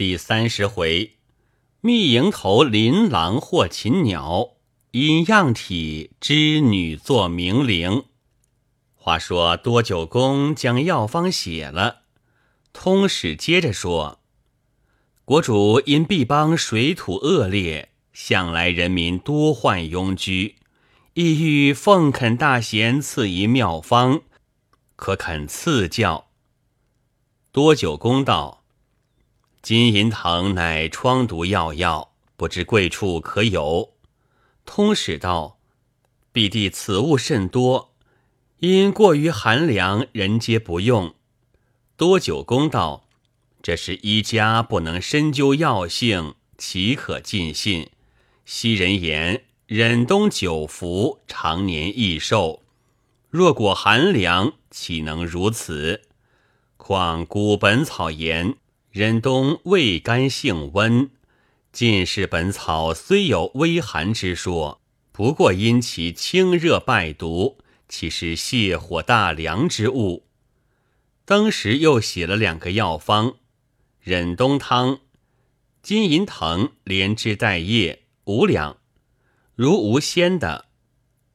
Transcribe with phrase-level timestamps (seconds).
[0.00, 1.18] 第三十回，
[1.82, 4.52] 密营头琳琅获禽鸟，
[4.92, 8.04] 因样体织女作名伶。
[8.94, 12.04] 话说多九公将药方写了，
[12.72, 14.20] 通史接着说：
[15.26, 20.56] 国主因毕邦水土恶劣，向来人民多患庸居，
[21.12, 24.22] 意欲奉恳大贤赐一妙方，
[24.96, 26.30] 可肯赐教？
[27.52, 28.59] 多九公道。
[29.62, 33.92] 金银藤乃疮毒药药，不知贵处可有？
[34.64, 35.58] 通史道：
[36.32, 37.92] 必地此物甚多，
[38.60, 41.14] 因过于寒凉，人皆不用。
[41.98, 43.04] 多九公道：
[43.62, 47.90] 这是医家不能深究药性，岂可尽信？
[48.46, 52.62] 昔人言忍冬久服，常年益寿。
[53.28, 56.00] 若果寒凉，岂能如此？
[56.78, 58.56] 况古本草言。
[58.90, 61.10] 忍冬味甘性温，
[61.70, 64.80] 近世本草虽有微寒之说，
[65.12, 70.26] 不过因其清热败毒，其是泻火大凉之物。
[71.24, 73.36] 当时又写了两个药方：
[74.00, 74.98] 忍冬汤，
[75.80, 78.78] 金银藤连枝带叶五两，
[79.54, 80.64] 如无鲜的，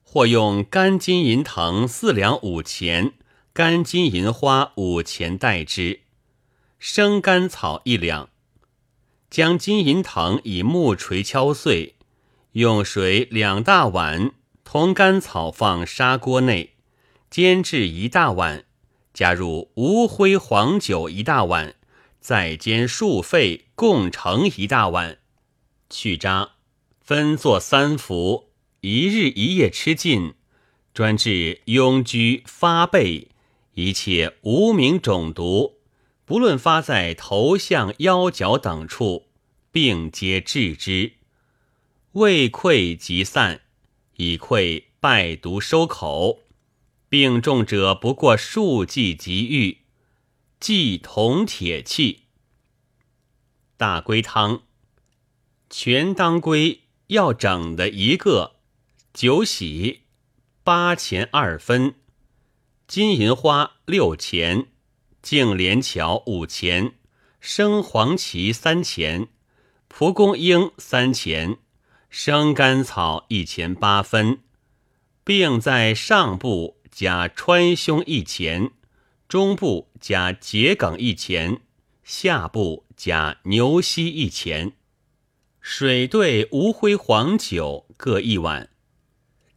[0.03, 3.13] 或用干金银藤四两五钱，
[3.53, 6.01] 干金银花五钱代之。
[6.87, 8.29] 生甘草一两，
[9.31, 11.95] 将金银藤以木锤敲碎，
[12.51, 14.33] 用水两大碗，
[14.63, 16.75] 同甘草放砂锅内，
[17.31, 18.65] 煎至一大碗，
[19.15, 21.73] 加入无灰黄酒一大碗，
[22.19, 25.17] 再煎数沸，共成一大碗。
[25.89, 26.51] 去渣，
[27.01, 30.35] 分作三服，一日一夜吃尽，
[30.93, 33.29] 专治痈疽发背，
[33.73, 35.79] 一切无名肿毒。
[36.25, 39.27] 不论发在头、项、腰、脚等处，
[39.71, 41.13] 病皆治之。
[42.13, 43.61] 胃溃即散，
[44.15, 46.39] 以溃败毒收口。
[47.07, 49.81] 病重者不过数剂即愈。
[50.59, 52.23] 忌铜铁器。
[53.77, 54.63] 大龟汤：
[55.69, 58.55] 全当归要整的一个，
[59.13, 60.01] 酒喜
[60.63, 61.95] 八钱二分，
[62.87, 64.69] 金银花六钱。
[65.25, 66.93] 净莲桥五钱，
[67.39, 69.27] 生黄芪三钱，
[69.87, 71.57] 蒲公英三钱，
[72.11, 74.41] 生甘草一钱八分。
[75.23, 78.69] 并在上部加川芎一钱，
[79.27, 81.61] 中部加桔梗一钱，
[82.03, 84.73] 下部加牛膝一钱。
[85.59, 88.69] 水兑无灰黄酒各一碗，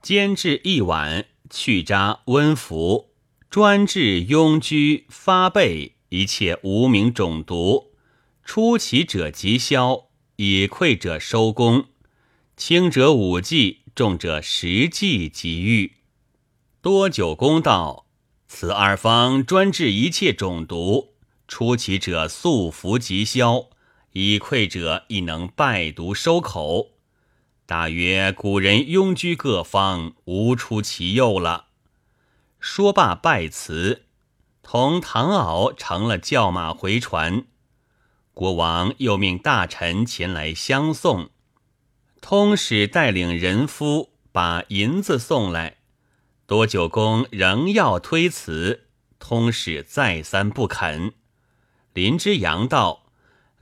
[0.01, 3.11] 煎至一碗，去渣温服。
[3.51, 7.93] 专治痈疽发背一切无名肿毒，
[8.45, 11.87] 初起者即消，已溃者收功，
[12.59, 15.95] 轻者五剂，重者十剂即愈。
[16.83, 18.05] 多久公道：
[18.47, 21.15] 此二方专治一切肿毒，
[21.49, 23.71] 初起者速服即消，
[24.13, 26.91] 已溃者亦能败毒收口。
[27.65, 31.68] 大约古人庸居各方，无出其右了。
[32.61, 34.07] 说罢，拜辞，
[34.63, 37.45] 同唐敖乘了轿马回船。
[38.35, 41.31] 国王又命大臣前来相送。
[42.21, 45.79] 通使带领人夫把银子送来。
[46.47, 48.89] 多九公仍要推辞，
[49.19, 51.13] 通使再三不肯。
[51.93, 53.07] 林之阳道：“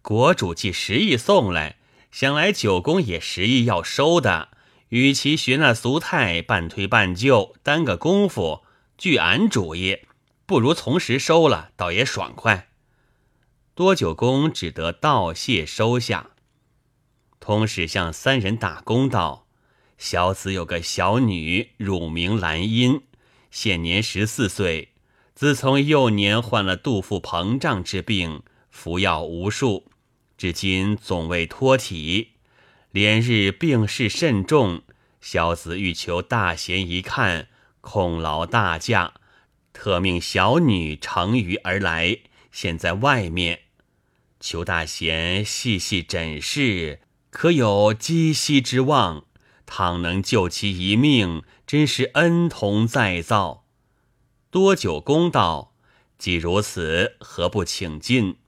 [0.00, 1.76] 国主既实意送来，
[2.10, 4.48] 想来九公也实意要收的。
[4.88, 8.62] 与其学那俗态，半推半就，耽搁功夫。”
[8.98, 9.98] 据俺主意，
[10.46, 12.68] 不如从实收了，倒也爽快。
[13.74, 16.30] 多九公只得道谢收下。
[17.38, 19.46] 通使向三人打工道
[19.98, 23.02] ：“小子有个小女，乳名兰音，
[23.50, 24.94] 现年十四岁。
[25.34, 29.90] 自从幼年患了肚腹膨胀之病，服药无数，
[30.38, 32.30] 至今总未脱体。
[32.92, 34.80] 连日病势甚重，
[35.20, 37.48] 小子欲求大贤一看。”
[37.88, 39.14] 恐劳大驾，
[39.72, 42.18] 特命小女乘舆而来，
[42.50, 43.60] 现在外面，
[44.40, 46.98] 求大贤细细诊视，
[47.30, 49.24] 可有积息之望？
[49.66, 53.64] 倘能救其一命，真是恩同再造。
[54.50, 55.72] 多久公道，
[56.18, 58.38] 既如此，何不请进？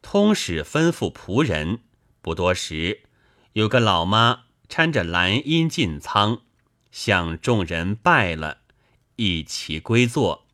[0.00, 1.80] 通使吩咐仆人，
[2.22, 3.02] 不多时，
[3.52, 6.43] 有个老妈搀着兰因进仓。
[6.94, 8.58] 向众人拜了，
[9.16, 10.46] 一齐归坐。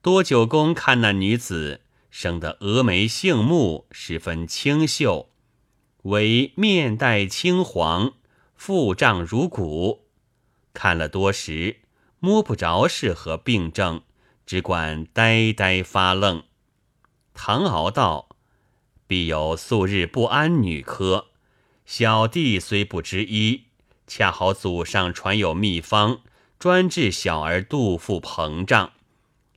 [0.00, 5.28] 多九公看那女子生得峨眉杏目，十分清秀，
[6.04, 8.14] 为面带青黄，
[8.54, 10.06] 腹胀如鼓。
[10.72, 11.80] 看了多时，
[12.20, 14.00] 摸不着是何病症，
[14.46, 16.44] 只管呆呆发愣。
[17.34, 18.30] 唐敖道
[19.06, 21.26] ：“必有素日不安女科，
[21.84, 23.64] 小弟虽不知医，
[24.08, 26.22] 恰好祖上传有秘方，
[26.58, 28.92] 专治小儿肚腹膨胀。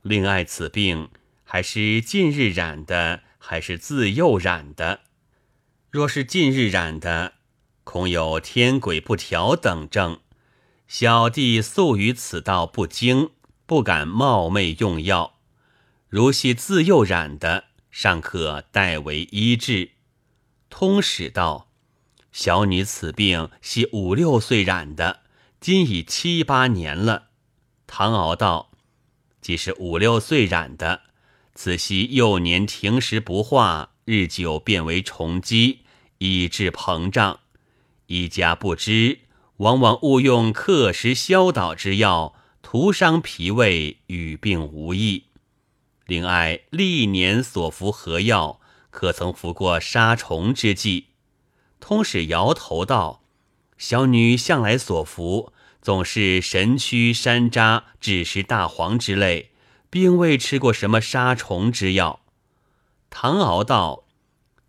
[0.02, 1.08] 另爱此病，
[1.42, 5.00] 还是近日染的，还是自幼染的？
[5.90, 7.32] 若是近日染的，
[7.82, 10.20] 恐有天鬼不调等症。”
[10.86, 13.30] 小弟素于此道不精，
[13.64, 15.38] 不敢冒昧用药。
[16.06, 19.92] 如系自幼染的，尚可代为医治。
[20.68, 21.71] 通史道：
[22.32, 25.20] 小女此病系五六岁染的，
[25.60, 27.28] 今已七八年了。
[27.86, 28.72] 唐敖道：
[29.40, 31.02] 既是五六岁染的，
[31.54, 35.80] 此系幼年停食不化，日久变为虫积，
[36.18, 37.40] 以致膨胀。
[38.06, 39.20] 医家不知。
[39.58, 45.26] 往往误用克食消导之药，徒伤脾胃，与病无益。
[46.06, 51.10] 另爱历年所服何药，可曾服过杀虫之剂？
[51.82, 53.24] 通史摇头道
[53.76, 55.52] ：“小女向来所服，
[55.82, 59.50] 总是神曲、山楂、枳实、大黄之类，
[59.90, 62.20] 并未吃过什么杀虫之药。”
[63.10, 64.04] 唐敖道：“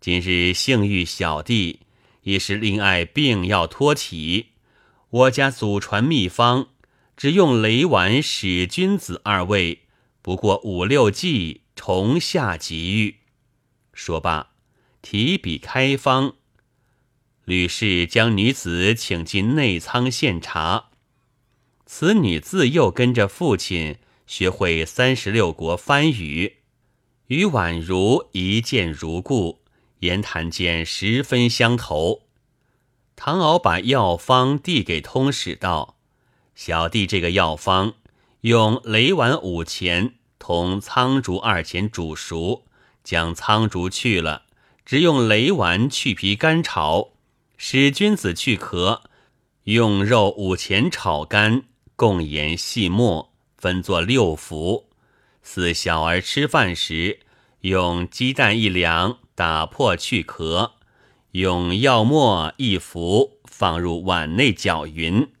[0.00, 1.82] 今日幸遇小弟，
[2.22, 4.48] 已是令爱病要脱体。”
[5.10, 6.66] 我家祖传秘方，
[7.16, 9.82] 只用雷丸、使君子二味，
[10.20, 13.18] 不过五六剂，重下即愈。
[13.92, 14.48] 说罢，
[15.00, 16.34] 提笔开方。
[17.44, 20.90] 吕氏将女子请进内仓献茶。
[21.86, 26.56] 此女自幼跟着父亲学会三十六国番语，
[27.26, 29.60] 与宛如一见如故，
[30.00, 32.22] 言谈间十分相投。
[33.16, 35.96] 唐敖把药方递给通史道
[36.56, 37.94] ：“小弟这个药方，
[38.40, 42.64] 用雷丸五钱同苍竹二钱煮熟，
[43.04, 44.42] 将苍竹去了，
[44.84, 47.10] 只用雷丸去皮干炒，
[47.66, 49.04] 使君子去壳，
[49.62, 51.62] 用肉五钱炒干，
[51.96, 54.90] 共盐细末，分作六服。
[55.42, 57.20] 似小儿吃饭时，
[57.60, 60.72] 用鸡蛋一两，打破去壳。”
[61.32, 65.32] 用药末一服，放入碗内搅匀，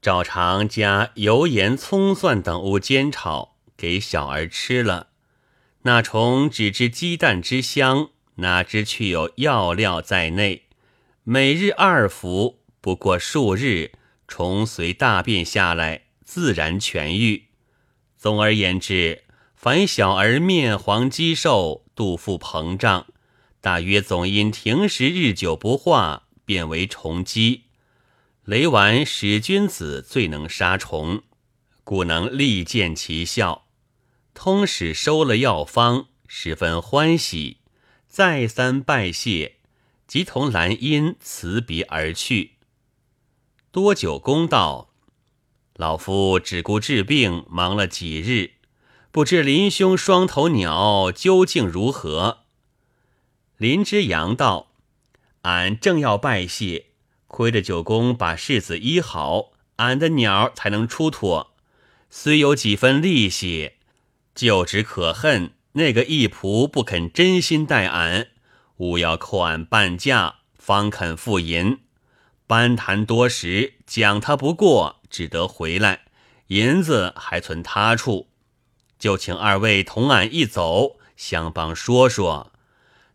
[0.00, 5.08] 照常加油盐葱蒜等物煎炒，给小儿吃了。
[5.82, 10.62] 那虫只知鸡蛋之香，哪知去有药料在内。
[11.24, 13.92] 每日二服，不过数日，
[14.26, 17.44] 虫随大便下来，自然痊愈。
[18.18, 19.22] 总而言之，
[19.54, 23.06] 凡小儿面黄肌瘦、肚腹膨胀。
[23.60, 27.66] 大约总因停食日久不化，变为虫积。
[28.44, 31.22] 雷丸使君子最能杀虫，
[31.84, 33.68] 故能立见其效。
[34.34, 37.58] 通史收了药方，十分欢喜，
[38.08, 39.58] 再三拜谢，
[40.06, 42.52] 即同兰因辞别而去。
[43.70, 44.90] 多久公道
[45.76, 48.52] ：“老夫只顾治病，忙了几日，
[49.10, 52.40] 不知林兄双头鸟究竟如何？”
[53.56, 54.72] 林之阳道
[55.42, 56.86] ：“俺正要拜谢，
[57.28, 61.54] 亏得九公把世子医好，俺的鸟才能出脱。
[62.10, 63.72] 虽有几分利息，
[64.34, 68.31] 就只可恨那个义仆不肯真心待俺，
[68.78, 71.80] 务要扣俺半价，方肯付银。
[72.46, 76.02] 班谈多时，讲他不过，只得回来，
[76.48, 78.28] 银子还存他处。
[78.98, 82.52] 就请二位同俺一走，相帮说说。”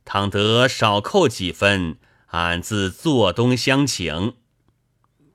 [0.10, 1.98] 倘得少扣几分，
[2.28, 4.36] 俺自做东相请。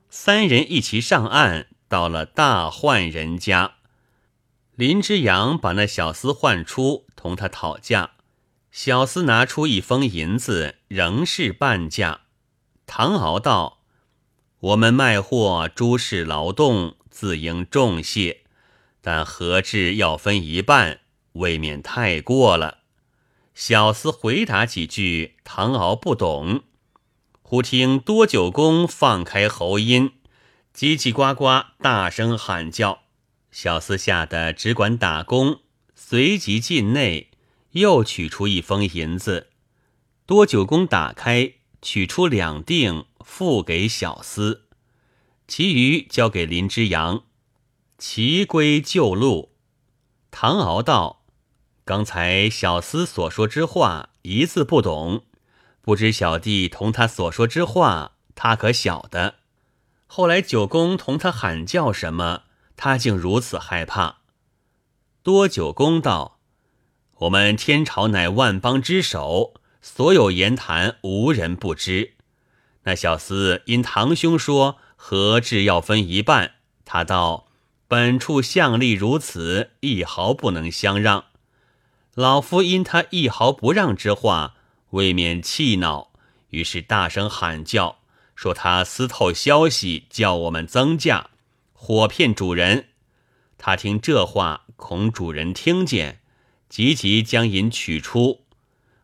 [0.09, 3.75] 三人一齐上岸，到了大宦人家。
[4.75, 8.12] 林之阳把那小厮唤出，同他讨价。
[8.73, 12.21] 小厮拿出一封银子，仍是半价。
[12.87, 13.83] 唐敖道
[14.61, 18.41] ：“我们卖货诸事劳动，自应重谢，
[18.99, 21.01] 但何至要分一半，
[21.33, 22.79] 未免太过了。”
[23.53, 26.63] 小厮回答几句，唐敖不懂。
[27.43, 30.13] 忽听多九公放开喉音，
[30.75, 33.03] 叽叽呱呱大声喊叫。
[33.51, 35.59] 小厮吓得只管打工，
[35.93, 37.29] 随即进内，
[37.73, 39.49] 又取出一封银子。
[40.25, 44.61] 多九公打开，取出两锭，付给小厮，
[45.47, 47.23] 其余交给林之阳，
[47.99, 49.53] 齐归旧路。
[50.31, 51.19] 唐敖道。
[51.85, 55.25] 刚才小厮所说之话一字不懂，
[55.81, 59.35] 不知小弟同他所说之话，他可晓得？
[60.07, 62.43] 后来九公同他喊叫什么，
[62.77, 64.19] 他竟如此害怕。
[65.23, 66.39] 多九公道
[67.23, 72.15] ：“我们天朝乃万邦之首，所有言谈无人不知。
[72.83, 77.47] 那小厮因堂兄说何至要分一半，他道
[77.87, 81.25] 本处相力如此，一毫不能相让。
[82.13, 84.55] 老夫因他一毫不让之话，
[84.89, 86.11] 未免气恼，
[86.49, 87.99] 于是大声喊叫，
[88.35, 91.29] 说他私透消息，叫我们增价，
[91.71, 92.89] 火骗主人。
[93.57, 96.19] 他听这话。”恐主人听见，
[96.73, 98.45] 急急将银取出。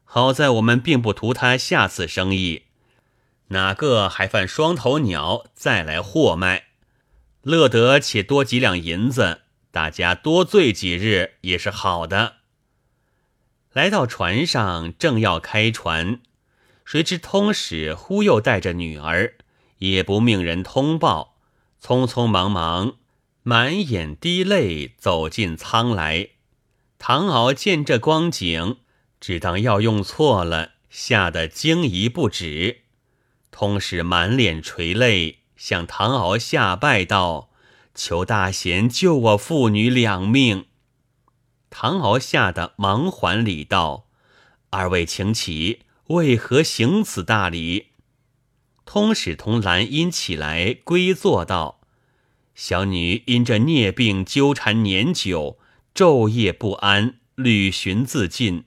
[0.04, 2.64] 好在我们并不图他下次生意，
[3.50, 6.70] 哪个还犯双头鸟再来货卖，
[7.44, 12.38] 乐得且多几两银子，大家多醉几日也是好的。
[13.72, 16.22] 来到船上，正要开船，
[16.84, 19.36] 谁知通使忽又带着女儿，
[19.78, 21.36] 也不命人通报，
[21.80, 22.96] 匆匆忙忙。
[23.44, 26.30] 满眼滴泪走进舱来，
[27.00, 28.78] 唐敖见这光景，
[29.22, 32.82] 只当要用错了，吓得惊疑不止。
[33.52, 37.52] 通使满脸垂泪，向唐敖下拜道
[37.96, 40.66] ：“求大贤救我父女两命。”
[41.72, 44.08] 唐敖吓得忙还礼道
[44.72, 47.88] ：“二位请起，为何行此大礼？”
[48.86, 51.80] 通使同兰因起来归坐道。
[52.56, 55.59] 小女因这孽病纠缠年久，
[55.94, 58.66] 昼夜不安，屡寻自尽，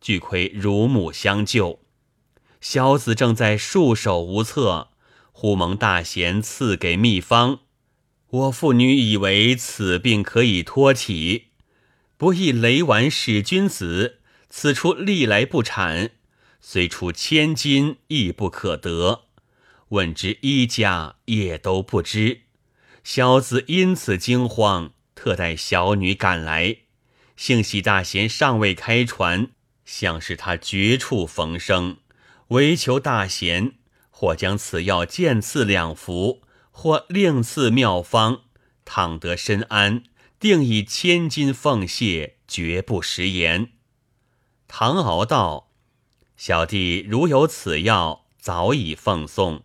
[0.00, 1.80] 俱亏乳母相救。
[2.60, 4.90] 小子正在束手无策，
[5.32, 7.60] 忽蒙大贤赐给秘方，
[8.28, 11.48] 我父女以为此病可以托体，
[12.16, 16.12] 不意雷丸使君子此处历来不产，
[16.60, 19.26] 虽出千金亦不可得。
[19.88, 22.42] 问之医家，也都不知。
[23.04, 26.78] 小子因此惊慌，特带小女赶来。
[27.36, 29.52] 幸喜大贤尚未开船，
[29.84, 31.98] 想是他绝处逢生，
[32.48, 33.74] 唯求大贤
[34.10, 38.40] 或将此药见赐两服，或另赐妙方，
[38.84, 40.02] 倘得身安，
[40.40, 43.70] 定以千金奉谢，绝不食言。
[44.66, 45.70] 唐敖道
[46.36, 49.62] ：“小弟如有此药，早已奉送，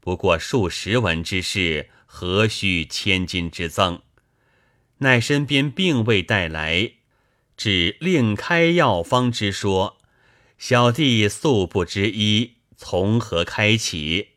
[0.00, 4.00] 不过数十文之事。”何须千金之赠？
[4.98, 6.92] 乃身边并未带来，
[7.56, 9.98] 只另开药方之说。
[10.58, 14.28] 小弟素不知医，从何开启？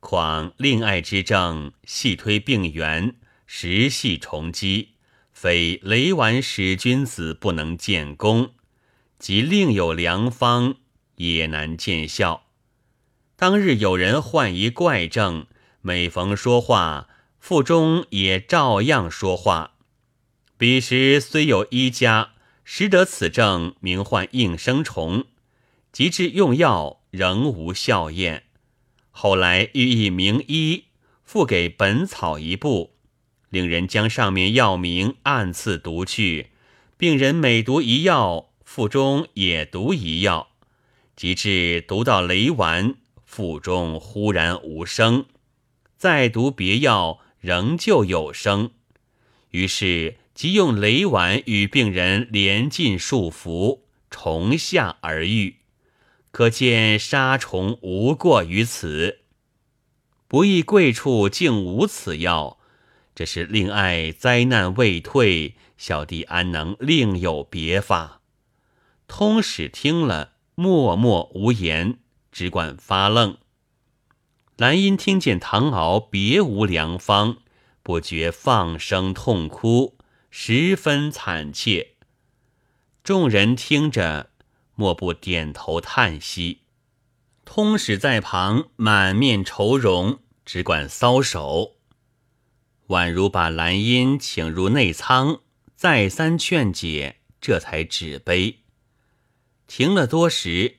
[0.00, 4.94] 况令爱之症，细推病源，实系重积，
[5.32, 8.54] 非雷丸使君子不能见功。
[9.18, 10.76] 即另有良方，
[11.16, 12.46] 也难见效。
[13.36, 15.46] 当日有人患一怪症。
[15.86, 19.73] 每逢说话，腹中也照样说话。
[20.64, 22.30] 彼时虽有医家
[22.64, 25.26] 识得此症，名唤应声虫，
[25.92, 28.44] 及至用药仍无效验。
[29.10, 30.84] 后来欲以名医
[31.22, 32.94] 付给本草一部，
[33.50, 36.52] 令人将上面药名暗次读去。
[36.96, 40.48] 病人每读一药，腹中也读一药，
[41.14, 42.94] 及至读到雷丸，
[43.26, 45.26] 腹中忽然无声。
[45.98, 48.70] 再读别药，仍旧有声。
[49.50, 55.58] 于是即用雷丸与病人连进数服，重下而愈。
[56.32, 59.20] 可见杀虫无过于此。
[60.26, 62.58] 不意贵处竟无此药，
[63.14, 68.20] 这是令爱灾难未退，小弟安能另有别法？
[69.06, 71.98] 通使听了，默默无言，
[72.32, 73.36] 只管发愣。
[74.56, 77.36] 兰因听见唐敖别无良方，
[77.84, 79.93] 不觉放声痛哭，
[80.36, 81.92] 十分惨切。
[83.04, 84.32] 众人听着，
[84.74, 86.62] 莫不点头叹息。
[87.44, 91.76] 通使在旁满面愁容，只管搔首。
[92.88, 95.40] 宛如把兰因请入内舱，
[95.76, 98.64] 再三劝解，这才止悲。
[99.68, 100.78] 停了多时，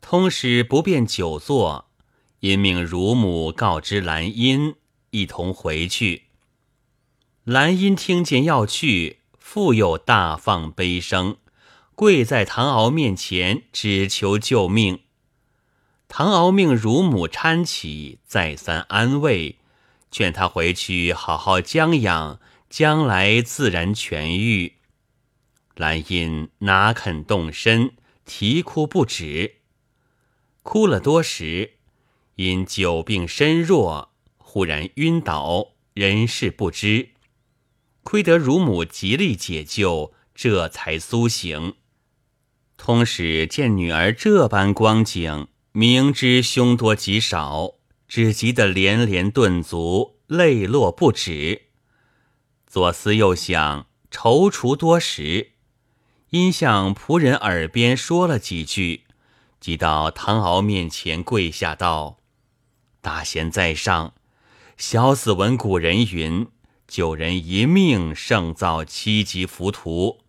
[0.00, 1.90] 通使不便久坐。
[2.40, 4.76] 因命乳母告知兰因，
[5.10, 6.27] 一同回去。
[7.48, 11.38] 兰因听见要去，复又大放悲声，
[11.94, 15.00] 跪在唐敖面前，只求救命。
[16.08, 19.56] 唐敖命乳母搀起，再三安慰，
[20.10, 22.38] 劝他回去好好将养，
[22.68, 24.74] 将来自然痊愈。
[25.74, 27.92] 兰因哪肯动身，
[28.26, 29.54] 啼哭不止。
[30.62, 31.76] 哭了多时，
[32.34, 37.08] 因久病身弱，忽然晕倒，人事不知。
[38.08, 41.74] 亏得乳母极力解救，这才苏醒。
[42.78, 47.74] 通使见女儿这般光景，明知凶多吉少，
[48.08, 51.66] 只急得连连顿足，泪落不止。
[52.66, 55.50] 左思右想，踌躇多时，
[56.30, 59.04] 因向仆人耳边说了几句，
[59.60, 62.20] 即到唐敖面前跪下道
[63.02, 64.14] ：“大贤在上，
[64.78, 66.46] 小子闻古人云
[66.88, 70.22] ：‘救人一命胜造七级浮屠。’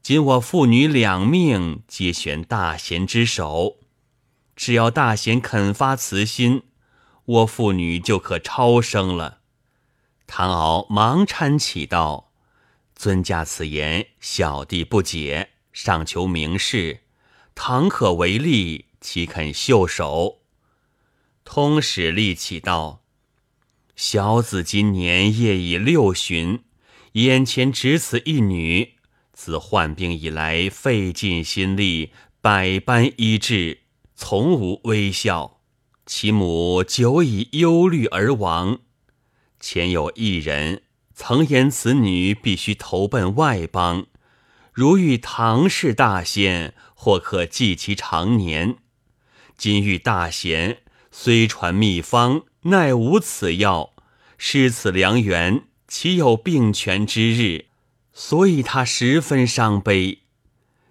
[0.00, 3.76] 今我父女两命皆悬大贤之手，
[4.56, 6.62] 只要大贤肯发慈心，
[7.26, 9.40] 我父女就可超生了。”
[10.26, 12.32] 唐敖忙搀起道
[12.94, 17.00] ：“尊驾此言，小弟不解，尚求明示。
[17.54, 20.38] 倘可为力，岂肯袖手？”
[21.44, 23.02] 通使立起道
[23.98, 26.62] ：“小子今年业已六旬，
[27.14, 28.92] 眼前只此一女，
[29.32, 33.80] 自患病以来，费尽心力，百般医治，
[34.14, 35.58] 从无微笑。
[36.06, 38.78] 其母久已忧虑而亡。”
[39.58, 44.06] 前有一人曾言，此女必须投奔外邦。
[44.72, 48.76] 如遇唐氏大仙，或可济其长年。
[49.56, 53.92] 今遇大贤，虽传秘方，奈无此药。
[54.36, 57.66] 失此良缘，岂有病痊之日？
[58.12, 60.20] 所以他十分伤悲。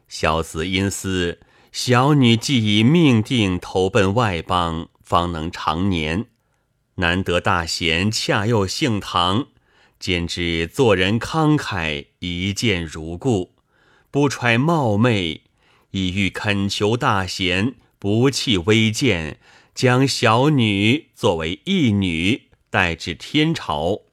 [0.08, 1.40] 小子因思，
[1.72, 6.26] 小女既已命定投奔外邦，方能长年。
[6.96, 9.48] 难得大贤恰又姓唐，
[10.00, 13.54] 兼之做人慷慨，一见如故，
[14.10, 15.42] 不揣冒昧，
[15.92, 19.40] 意欲恳求大贤不弃微贱，
[19.78, 24.06] 将小女作为义女带至天朝。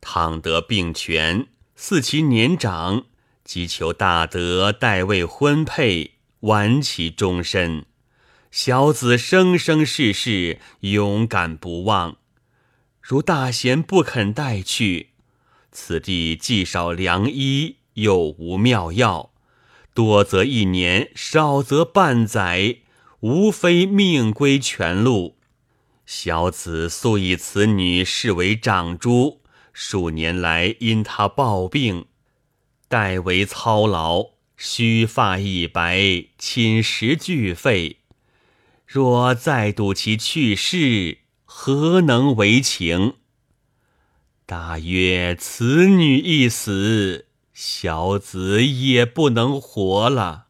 [0.00, 3.04] 倘得病痊，似其年长，
[3.44, 7.84] 即求大德代为婚配，挽其终身。
[8.50, 12.16] 小子生生世世勇敢不忘，
[13.00, 15.10] 如大贤不肯带去，
[15.70, 19.30] 此地既少良医，又无妙药，
[19.94, 22.78] 多则一年，少则半载，
[23.20, 25.36] 无非命归全路。
[26.06, 32.06] 小子素以此女视为长珠，数年来因她抱病，
[32.88, 37.98] 代为操劳，须发已白，寝食俱废。
[38.86, 43.14] 若再睹其去世，何能为情？
[44.46, 50.46] 大约此女一死，小子也不能活了。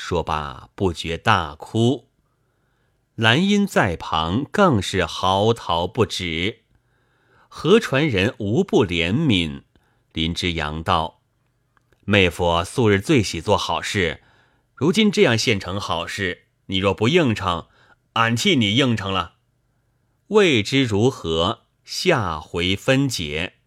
[0.00, 2.08] 说罢，不觉大哭。
[3.16, 6.60] 兰因在旁更是嚎啕不止。
[7.48, 9.62] 河传人无不怜悯。
[10.12, 11.20] 林之阳道
[12.06, 14.22] ：“妹夫素日最喜做好事，
[14.76, 17.66] 如今这样现成好事。”你若不应承，
[18.12, 19.34] 俺替你应承了。
[20.28, 23.57] 未知如何，下回分解。